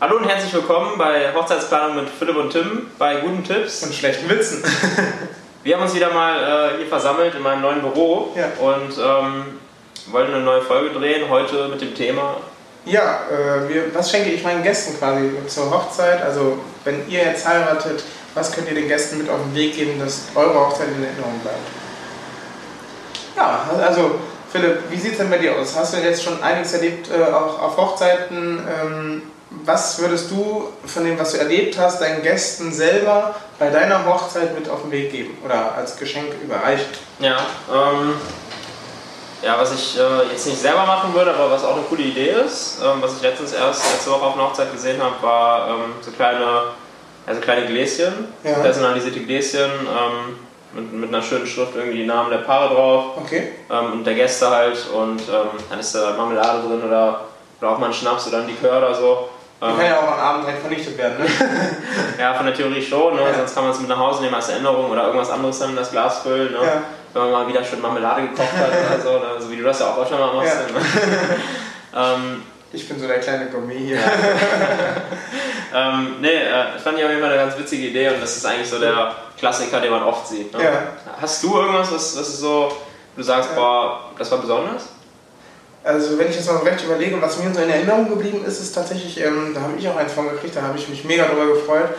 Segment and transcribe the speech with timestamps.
[0.00, 4.28] Hallo und herzlich willkommen bei Hochzeitsplanung mit Philipp und Tim bei guten Tipps und schlechten
[4.28, 4.62] Witzen.
[5.64, 8.44] Wir haben uns wieder mal äh, hier versammelt in meinem neuen Büro ja.
[8.60, 9.58] und ähm,
[10.12, 12.36] wollen eine neue Folge drehen, heute mit dem Thema.
[12.84, 16.22] Ja, äh, wir, was schenke ich meinen Gästen quasi zur Hochzeit?
[16.22, 18.04] Also, wenn ihr jetzt heiratet,
[18.34, 21.40] was könnt ihr den Gästen mit auf den Weg geben, dass eure Hochzeit in Erinnerung
[21.40, 21.58] bleibt?
[23.36, 24.14] Ja, also
[24.52, 25.74] Philipp, wie sieht es denn bei dir aus?
[25.76, 28.60] Hast du jetzt schon einiges erlebt, äh, auch auf Hochzeiten?
[28.60, 34.04] Ähm, was würdest du von dem, was du erlebt hast, deinen Gästen selber bei deiner
[34.04, 36.86] Hochzeit mit auf den Weg geben oder als Geschenk überreichen?
[37.18, 37.38] Ja,
[37.72, 38.14] ähm,
[39.42, 42.34] ja was ich äh, jetzt nicht selber machen würde, aber was auch eine coole Idee
[42.44, 45.92] ist, ähm, was ich letztens erst letzte Woche auf einer Hochzeit gesehen habe, war ähm,
[46.02, 46.62] so kleine,
[47.26, 48.52] also kleine Gläschen, ja.
[48.54, 50.36] personalisierte Gläschen ähm,
[50.74, 53.52] mit, mit einer schönen Schrift irgendwie die Namen der Paare drauf okay.
[53.70, 57.24] Ähm, und der Gäste halt und ähm, dann ist da Marmelade drin oder,
[57.60, 59.30] oder auch mal ein Schnaps oder ein Likör oder so.
[59.60, 61.26] Die kann ja auch am Abend direkt vernichtet werden, ne?
[62.18, 63.22] ja, von der Theorie schon, ne?
[63.22, 63.34] Ja.
[63.34, 65.76] sonst kann man es mit nach Hause nehmen als Erinnerung oder irgendwas anderes dann in
[65.76, 66.52] das Glas füllen.
[66.52, 66.58] Ne?
[66.62, 66.82] Ja.
[67.12, 69.40] Wenn man mal wieder schön Marmelade gekocht hat oder so, ne?
[69.40, 70.56] so wie du das ja auch schon mal machst.
[71.92, 71.98] Ja.
[71.98, 72.14] Ne?
[72.22, 73.98] ähm, ich bin so der kleine Gourmet hier.
[75.74, 78.46] ähm, nee, äh, fand ich auf jeden Fall eine ganz witzige Idee und das ist
[78.46, 80.56] eigentlich so der Klassiker, den man oft sieht.
[80.56, 80.60] Ne?
[81.20, 82.70] Hast du irgendwas, was, was so,
[83.16, 84.90] du sagst, boah, das war besonders?
[85.84, 88.74] Also wenn ich jetzt mal recht überlege, was mir so in Erinnerung geblieben ist, ist
[88.74, 91.46] tatsächlich, ähm, da habe ich auch eins von gekriegt, da habe ich mich mega drüber
[91.54, 91.90] gefreut,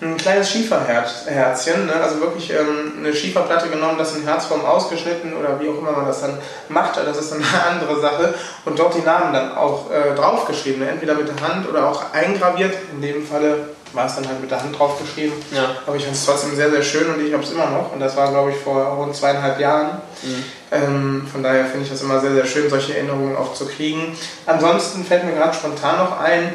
[0.00, 1.94] ein kleines Schieferherzchen, ne?
[1.94, 6.06] also wirklich ähm, eine Schieferplatte genommen, das in Herzform ausgeschnitten oder wie auch immer man
[6.06, 9.90] das dann macht, das ist dann eine andere Sache und dort die Namen dann auch
[9.90, 10.90] äh, draufgeschrieben, ne?
[10.90, 14.50] entweder mit der Hand oder auch eingraviert, in dem Falle war es dann halt mit
[14.50, 15.32] der Hand draufgeschrieben.
[15.54, 15.76] Ja.
[15.86, 17.92] Aber ich fand es trotzdem sehr, sehr schön und ich habe es immer noch.
[17.92, 20.00] Und das war, glaube ich, vor rund zweieinhalb Jahren.
[20.22, 20.44] Mhm.
[20.70, 24.16] Ähm, von daher finde ich das immer sehr, sehr schön, solche Erinnerungen auch zu kriegen.
[24.46, 26.52] Ansonsten fällt mir gerade spontan noch ein,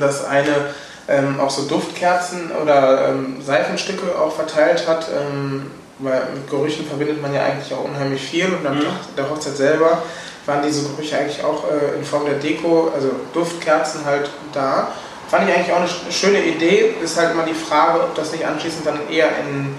[0.00, 0.74] dass eine
[1.08, 5.08] ähm, auch so Duftkerzen oder ähm, Seifenstücke auch verteilt hat.
[5.08, 5.70] Ähm,
[6.00, 8.82] weil mit Gerüchen verbindet man ja eigentlich auch unheimlich viel und am mhm.
[8.82, 10.02] Tag der Hochzeit selber
[10.46, 14.88] waren diese Gerüche eigentlich auch äh, in Form der Deko, also Duftkerzen halt da.
[15.28, 16.94] Fand ich eigentlich auch eine schöne Idee.
[17.02, 19.76] Ist halt immer die Frage, ob das nicht anschließend dann eher in,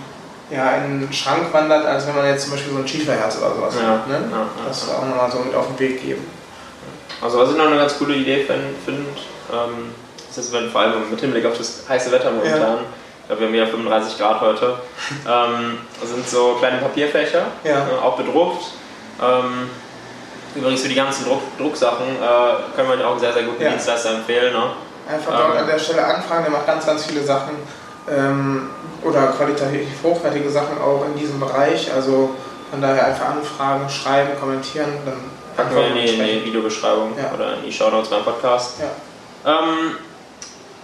[0.52, 3.56] ja, in den Schrank wandert, als wenn man jetzt zum Beispiel so ein Schieferherz oder
[3.56, 4.08] sowas ja, hat.
[4.08, 4.22] Ne?
[4.32, 4.98] Ja, das ja.
[4.98, 6.26] auch nochmal so mit auf den Weg geben.
[7.22, 9.00] Also was ich noch eine ganz coole Idee finde,
[9.52, 9.94] ähm,
[10.30, 12.62] ist jetzt vor allem mit Hinblick auf das heiße Wetter momentan.
[12.62, 12.78] Ja.
[13.28, 14.76] Glaube, wir haben ja 35 Grad heute.
[15.28, 17.88] ähm, sind so kleine Papierfächer, ja.
[17.88, 18.66] äh, auch bedruckt.
[19.22, 19.70] Ähm,
[20.56, 24.16] übrigens für die ganzen Druck, Drucksachen äh, können wir auch einen sehr, sehr guten Dienstleister
[24.16, 24.54] empfehlen.
[24.54, 24.64] Ne?
[25.10, 27.56] Einfach dort an der Stelle anfragen, der macht ganz, ganz viele Sachen
[28.10, 28.70] ähm,
[29.04, 31.92] oder qualitativ hochwertige Sachen auch in diesem Bereich.
[31.94, 32.36] Also
[32.70, 34.90] von daher einfach anfragen, schreiben, kommentieren.
[35.06, 35.18] Dann
[35.56, 37.34] Packen wir in die, in die Videobeschreibung ja.
[37.34, 38.76] oder in die Shownotes beim Podcast.
[38.80, 39.60] Ja.
[39.60, 39.98] Ähm,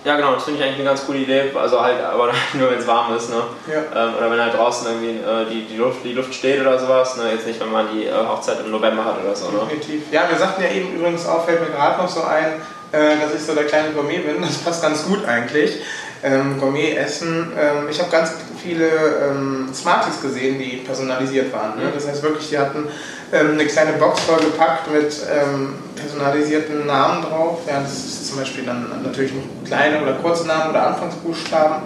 [0.03, 1.52] ja, genau, das finde ich eigentlich eine ganz coole Idee.
[1.56, 3.41] Also halt, aber nur wenn es warm ist, ne?
[3.68, 4.08] Ja.
[4.08, 7.18] Ähm, oder wenn halt draußen irgendwie äh, die, die, Luft, die Luft steht oder sowas.
[7.18, 7.31] Ne?
[7.31, 9.50] Jetzt nicht, wenn man die äh, Hochzeit im November hat oder so.
[9.50, 9.59] Ne?
[9.62, 10.12] Definitiv.
[10.12, 12.62] Ja, wir sagten ja eben übrigens auch, fällt mir gerade noch so ein,
[12.95, 14.41] äh, dass ich so der kleine Gourmet bin.
[14.41, 15.81] Das passt ganz gut eigentlich.
[16.23, 17.51] Ähm, Gourmet essen.
[17.59, 18.31] Ähm, ich habe ganz
[18.63, 21.78] viele ähm, Smarties gesehen, die personalisiert waren.
[21.78, 21.91] Ne?
[21.94, 22.88] Das heißt wirklich, die hatten
[23.31, 27.59] ähm, eine kleine Box vollgepackt mit ähm, personalisierten Namen drauf.
[27.67, 29.34] Ja, das ist zum Beispiel dann natürlich
[29.66, 31.84] kleine oder kurze Namen oder Anfangsbuchstaben.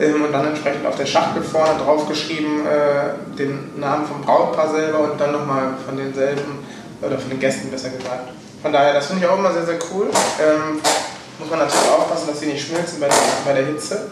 [0.00, 4.70] Ähm, und dann entsprechend auf der Schachtel vorne drauf geschrieben äh, den Namen vom Brautpaar
[4.70, 6.58] selber und dann nochmal von denselben
[7.00, 8.30] oder von den Gästen besser gesagt.
[8.62, 10.08] Von daher, das finde ich auch immer sehr, sehr cool.
[10.40, 10.80] Ähm,
[11.38, 14.08] muss man natürlich aufpassen, dass sie nicht schmilzen bei der, bei der Hitze.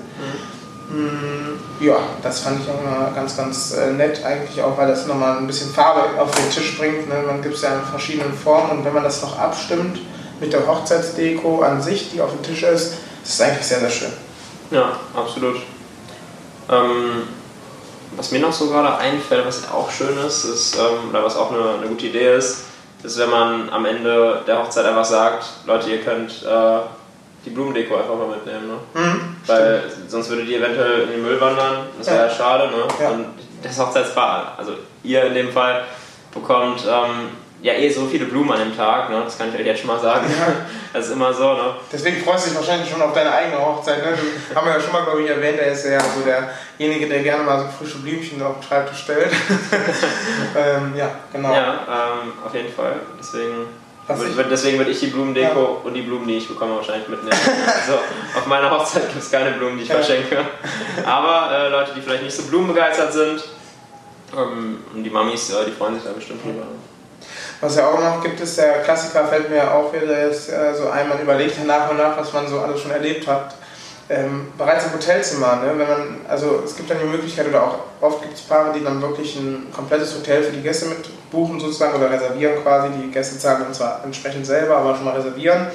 [0.91, 1.59] Mhm.
[1.81, 5.37] Ja, das fand ich auch immer ganz, ganz äh, nett eigentlich auch, weil das nochmal
[5.37, 7.09] ein bisschen Farbe auf den Tisch bringt.
[7.09, 7.23] Ne?
[7.27, 10.01] Man gibt es ja in verschiedenen Formen und wenn man das noch abstimmt
[10.41, 13.91] mit der Hochzeitsdeko an sich, die auf dem Tisch ist, ist es eigentlich sehr, sehr
[13.91, 14.13] schön.
[14.71, 15.57] Ja, absolut.
[16.71, 17.23] Ähm,
[18.17, 21.53] was mir noch so gerade einfällt, was auch schön ist, ist ähm, oder was auch
[21.53, 22.63] eine, eine gute Idee ist,
[23.03, 26.79] ist, wenn man am Ende der Hochzeit einfach sagt, Leute, ihr könnt äh,
[27.45, 28.69] die Blumendeko einfach mal mitnehmen.
[28.69, 29.01] Ne?
[29.01, 30.11] Mhm, Weil stimmt.
[30.11, 31.87] sonst würde die eventuell in den Müll wandern.
[31.97, 32.69] Das wäre ja schade.
[32.69, 32.85] Ne?
[33.01, 33.11] Ja.
[33.11, 33.27] Und
[33.63, 34.73] das Hochzeitspaar, also
[35.03, 35.85] ihr in dem Fall,
[36.33, 37.31] bekommt ähm,
[37.61, 39.21] ja eh so viele Blumen an dem Tag, ne?
[39.25, 40.27] das kann ich euch jetzt schon mal sagen.
[40.29, 40.47] Ja.
[40.91, 41.53] Das ist immer so.
[41.53, 41.75] Ne?
[41.93, 43.99] Deswegen freust du dich wahrscheinlich schon auf deine eigene Hochzeit.
[43.99, 44.17] Ne?
[44.17, 47.23] Du, haben wir ja schon mal, glaube ich, erwähnt, er ist ja so derjenige, der
[47.23, 49.31] gerne mal so frische Blümchen auf den Schreibtisch stellt.
[50.57, 51.53] ähm, ja, genau.
[51.53, 52.95] Ja, ähm, auf jeden Fall.
[53.19, 53.67] Deswegen
[54.09, 55.69] würde, deswegen würde ich die Blumendeko ja.
[55.85, 57.39] und die Blumen, die ich bekomme, wahrscheinlich mitnehmen.
[57.67, 57.99] also
[58.35, 59.97] auf meiner Hochzeit gibt es keine Blumen, die ich ja.
[59.97, 60.39] verschenke.
[61.05, 63.45] Aber äh, Leute, die vielleicht nicht so blumenbegeistert sind,
[64.37, 66.67] ähm, und die Mamis, äh, die freuen sich da bestimmt drüber.
[67.61, 70.89] Was ja auch noch gibt, ist der Klassiker, fällt mir auch wieder jetzt äh, so
[70.91, 73.55] ein, man überlegt nach und nach, was man so alles schon erlebt hat.
[74.11, 75.73] Ähm, bereits im Hotelzimmer, ne?
[75.77, 78.83] wenn man, also es gibt dann die Möglichkeit, oder auch oft gibt es Paare, die
[78.83, 82.89] dann wirklich ein komplettes Hotel für die Gäste mit buchen sozusagen oder reservieren quasi.
[82.97, 85.67] Die Gäste zahlen dann zwar entsprechend selber, aber schon mal reservieren.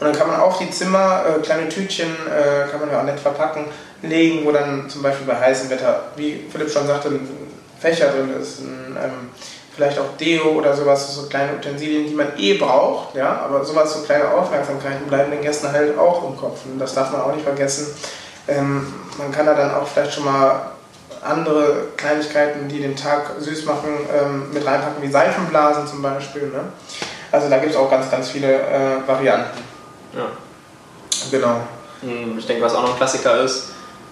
[0.00, 3.04] Und dann kann man auf die Zimmer äh, kleine Tütchen, äh, kann man ja auch
[3.04, 3.66] nett verpacken,
[4.02, 7.28] legen, wo dann zum Beispiel bei heißem Wetter, wie Philipp schon sagte, ein
[7.78, 9.30] Fächer drin ist, ein, ähm,
[9.78, 13.94] vielleicht auch Deo oder sowas, so kleine Utensilien, die man eh braucht, ja, aber sowas,
[13.94, 17.32] so kleine Aufmerksamkeiten bleiben den Gästen halt auch im Kopf und das darf man auch
[17.32, 17.94] nicht vergessen.
[18.48, 20.72] Ähm, man kann da dann auch vielleicht schon mal
[21.22, 26.48] andere Kleinigkeiten, die den Tag süß machen, ähm, mit reinpacken, wie Seifenblasen zum Beispiel.
[26.48, 26.60] Ne?
[27.30, 29.58] Also da gibt es auch ganz, ganz viele äh, Varianten.
[30.16, 30.26] Ja.
[31.30, 31.60] Genau.
[32.00, 33.68] Hm, Ich denke, was auch noch ein Klassiker ist,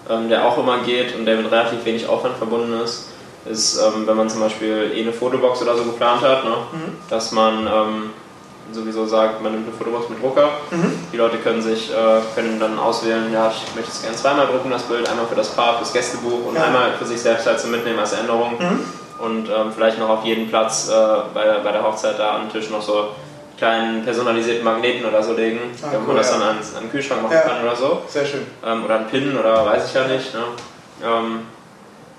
[0.09, 3.07] ähm, der auch immer geht und der mit relativ wenig Aufwand verbunden ist,
[3.49, 6.51] ist, ähm, wenn man zum Beispiel eh eine Fotobox oder so geplant hat, ne?
[6.71, 6.93] Mhm.
[7.09, 8.09] dass man ähm,
[8.71, 10.49] sowieso sagt, man nimmt eine Fotobox mit Drucker.
[10.71, 10.91] Mhm.
[11.13, 11.95] Die Leute können sich äh,
[12.35, 15.49] können dann auswählen, ja, ich möchte es gerne zweimal drucken, das Bild, einmal für das
[15.49, 16.63] Paar, fürs Gästebuch und Ja.
[16.65, 18.53] einmal für sich selbst halt zum Mitnehmen als Erinnerung.
[18.59, 18.79] Mhm.
[19.19, 20.93] Und ähm, vielleicht noch auf jeden Platz äh,
[21.33, 23.07] bei, der- bei der Hochzeit da am Tisch noch so
[23.57, 26.37] kleinen personalisierten Magneten oder so legen, Ah, damit cool, man das ja.
[26.37, 27.41] dann ans, an den Kühlschrank machen Ja.
[27.41, 28.01] kann oder so.
[28.07, 28.45] Sehr schön.
[28.63, 30.31] Ähm, oder einen Pin oder weiß ich ja nicht.
[30.35, 30.41] Ne?
[31.03, 31.39] Ähm,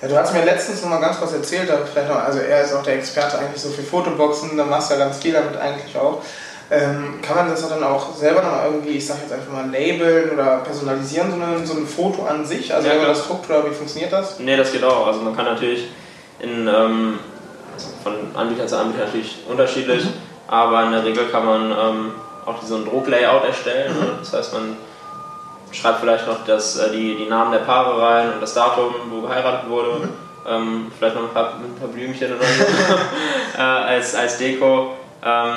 [0.01, 2.73] Ja, du hast mir letztens noch mal ganz kurz erzählt, vielleicht noch, also er ist
[2.73, 5.97] auch der Experte eigentlich so für Fotoboxen, da machst du ja ganz viel damit eigentlich
[5.97, 6.23] auch.
[6.71, 10.31] Ähm, kann man das dann auch selber noch irgendwie, ich sag jetzt einfach mal, labeln
[10.31, 12.73] oder personalisieren, so, eine, so ein Foto an sich?
[12.73, 14.39] Also Ja, wenn man das druckt oder wie funktioniert das?
[14.39, 15.07] Nee, das geht auch.
[15.07, 15.89] Also man kann natürlich
[16.41, 17.19] in, ähm,
[17.75, 20.13] also von Anbieter zu Anbieter natürlich unterschiedlich, Mhm.
[20.47, 22.13] aber in der Regel kann man ähm,
[22.45, 23.95] auch so ein Drucklayout erstellen.
[23.99, 24.19] Mhm.
[24.21, 24.77] Das heißt, man
[25.73, 29.23] schreibt vielleicht noch das, äh, die, die Namen der Paare rein und das Datum, wo
[29.23, 29.91] geheiratet wurde.
[29.91, 30.09] Mhm.
[30.47, 32.65] Ähm, vielleicht noch ein paar, ein paar Blümchen oder so
[33.59, 34.93] äh, als, als Deko.
[35.25, 35.55] Ähm,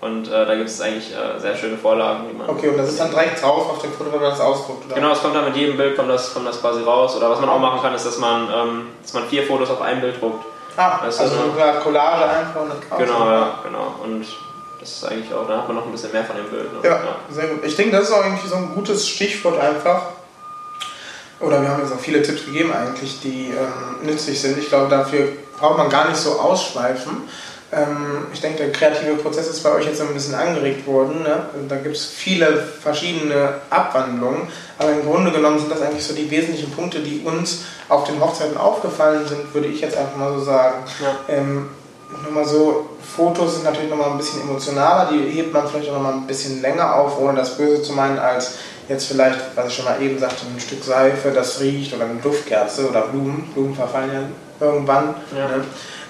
[0.00, 2.88] und äh, da gibt es eigentlich äh, sehr schöne Vorlagen, die man Okay, und das
[2.88, 4.96] ist dann direkt drauf auf dem Foto, wenn man das ausdruckt, oder?
[4.96, 7.14] Genau, es kommt dann mit jedem Bild kommt das, kommt das quasi raus.
[7.16, 9.80] Oder was man auch machen kann, ist, dass man, ähm, dass man vier Fotos auf
[9.80, 10.44] ein Bild druckt.
[10.76, 12.98] Ah, also so- eine Collage einfach und das.
[12.98, 13.94] Genau, ja, genau.
[14.02, 14.26] Und
[14.82, 16.72] das ist eigentlich auch, da hat man noch ein bisschen mehr von dem Bild.
[16.72, 16.80] Ne?
[16.82, 17.64] Ja, sehr gut.
[17.64, 20.08] Ich denke, das ist auch eigentlich so ein gutes Stichwort einfach.
[21.38, 24.58] Oder wir haben jetzt auch viele Tipps gegeben eigentlich, die ähm, nützlich sind.
[24.58, 27.28] Ich glaube, dafür braucht man gar nicht so ausschweifen.
[27.72, 31.22] Ähm, ich denke, der kreative Prozess ist bei euch jetzt ein bisschen angeregt worden.
[31.22, 31.46] Ne?
[31.68, 34.48] Da gibt es viele verschiedene Abwandlungen.
[34.78, 38.20] Aber im Grunde genommen sind das eigentlich so die wesentlichen Punkte, die uns auf den
[38.20, 40.84] Hochzeiten aufgefallen sind, würde ich jetzt einfach mal so sagen.
[41.00, 41.34] Ja.
[41.34, 41.70] Ähm,
[42.24, 46.14] nochmal so, Fotos sind natürlich nochmal ein bisschen emotionaler, die hebt man vielleicht auch nochmal
[46.14, 48.54] ein bisschen länger auf, ohne das Böse zu meinen, als
[48.88, 52.20] jetzt vielleicht, was ich schon mal eben sagte, ein Stück Seife, das riecht oder eine
[52.20, 53.50] Duftkerze oder Blumen.
[53.52, 55.14] Blumen verfallen ja irgendwann.
[55.36, 55.48] Ja.
[55.48, 55.64] Ne?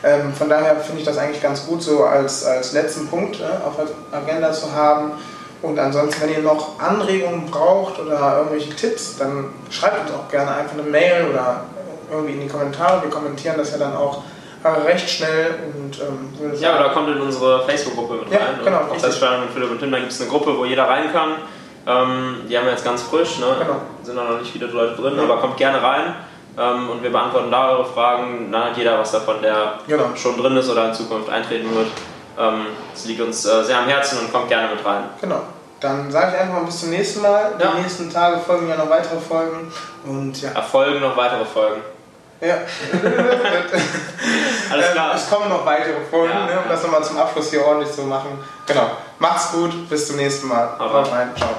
[0.05, 3.67] Ähm, von daher finde ich das eigentlich ganz gut, so als, als letzten Punkt äh,
[3.67, 5.13] auf der Agenda zu haben.
[5.61, 10.55] Und ansonsten, wenn ihr noch Anregungen braucht oder irgendwelche Tipps, dann schreibt uns auch gerne
[10.55, 11.65] einfach eine Mail oder
[12.11, 13.03] irgendwie in die Kommentare.
[13.03, 14.23] Wir kommentieren das ja dann auch
[14.65, 18.57] recht schnell und ähm, würde Ja, sagen, oder kommt in unsere Facebook-Gruppe mit Ja, rein.
[18.59, 18.65] ne?
[18.65, 19.03] genau, Auf richtig.
[19.05, 21.31] Feststellung mit Philipp und Tim, da gibt es eine Gruppe, wo jeder rein kann.
[21.87, 23.47] Ähm, die haben wir jetzt ganz frisch, ne?
[23.59, 23.81] Genau.
[24.05, 25.25] sind noch nicht viele Leute drin, Ja.
[25.25, 26.15] aber kommt gerne rein.
[26.59, 28.53] Ähm, und wir beantworten da eure Fragen.
[28.53, 30.05] Dann hat jeder was davon, der Genau.
[30.15, 31.89] schon drin ist oder in Zukunft eintreten wird.
[32.39, 35.05] Ähm, Es liegt uns äh, sehr am Herzen und kommt gerne mit rein.
[35.21, 35.41] genau.
[35.81, 37.55] Dann sage ich einfach mal bis zum nächsten Mal.
[37.59, 37.73] Ja.
[37.77, 39.73] Die nächsten Tage folgen ja noch weitere Folgen.
[40.07, 40.51] Und ja.
[40.51, 41.81] Erfolgen noch weitere Folgen.
[42.43, 42.55] Ja.
[44.71, 45.15] Alles Ähm, klar.
[45.15, 46.69] Es kommen noch weitere Folgen, Ja, ne, um ja.
[46.69, 48.39] das nochmal zum Abschluss hier ordentlich zu machen.
[48.67, 48.91] Genau.
[49.19, 50.77] Macht's gut, bis zum nächsten Mal.
[50.79, 51.31] Haut rein.
[51.37, 51.51] Ciao.